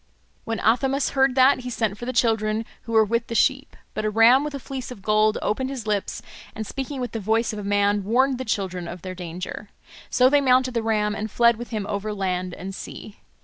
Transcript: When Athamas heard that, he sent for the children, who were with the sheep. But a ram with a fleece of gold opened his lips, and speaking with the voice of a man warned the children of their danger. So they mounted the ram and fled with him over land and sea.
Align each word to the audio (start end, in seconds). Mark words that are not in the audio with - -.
When 0.45 0.59
Athamas 0.59 1.09
heard 1.11 1.35
that, 1.35 1.59
he 1.59 1.69
sent 1.69 1.95
for 1.95 2.07
the 2.07 2.11
children, 2.11 2.65
who 2.85 2.91
were 2.93 3.05
with 3.05 3.27
the 3.27 3.35
sheep. 3.35 3.77
But 3.93 4.03
a 4.03 4.09
ram 4.09 4.43
with 4.43 4.55
a 4.55 4.59
fleece 4.59 4.89
of 4.89 5.03
gold 5.03 5.37
opened 5.43 5.69
his 5.69 5.85
lips, 5.85 6.23
and 6.55 6.65
speaking 6.65 6.99
with 6.99 7.11
the 7.11 7.19
voice 7.19 7.53
of 7.53 7.59
a 7.59 7.63
man 7.63 8.03
warned 8.03 8.39
the 8.39 8.43
children 8.45 8.87
of 8.87 9.03
their 9.03 9.13
danger. 9.13 9.69
So 10.09 10.27
they 10.27 10.41
mounted 10.41 10.73
the 10.73 10.81
ram 10.81 11.13
and 11.13 11.29
fled 11.29 11.55
with 11.55 11.69
him 11.69 11.85
over 11.85 12.15
land 12.15 12.55
and 12.55 12.73
sea. 12.73 13.19